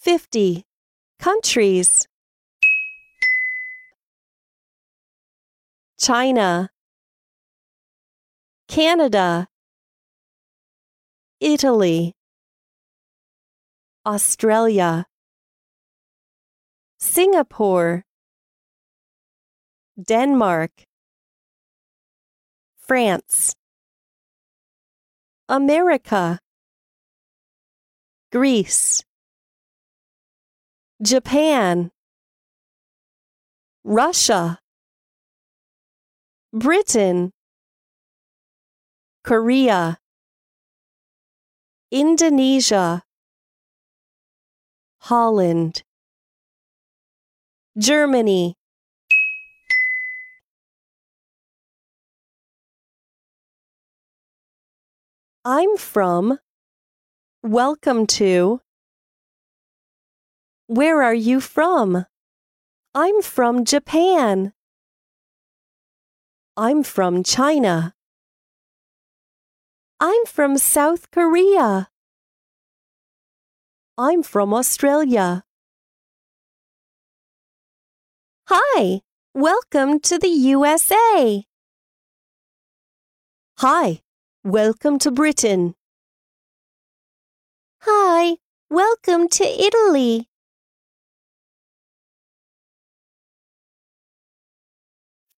[0.00, 0.64] 50.
[1.18, 2.08] Countries.
[5.98, 6.70] China,
[8.66, 9.46] Canada,
[11.38, 12.14] Italy,
[14.06, 15.04] Australia,
[16.98, 18.06] Singapore,
[20.02, 20.70] Denmark,
[22.78, 23.54] France,
[25.50, 26.38] America,
[28.32, 29.04] Greece,
[31.02, 31.90] Japan,
[33.84, 34.58] Russia,
[36.52, 37.32] Britain,
[39.24, 39.98] Korea,
[41.90, 43.02] Indonesia,
[44.98, 45.82] Holland,
[47.78, 48.54] Germany.
[55.46, 56.38] I'm from.
[57.42, 58.60] Welcome to.
[60.70, 62.06] Where are you from?
[62.94, 64.52] I'm from Japan.
[66.56, 67.96] I'm from China.
[69.98, 71.88] I'm from South Korea.
[73.98, 75.42] I'm from Australia.
[78.46, 79.00] Hi,
[79.34, 81.46] welcome to the USA.
[83.58, 84.02] Hi,
[84.44, 85.74] welcome to Britain.
[87.80, 88.36] Hi,
[88.70, 90.29] welcome to Italy.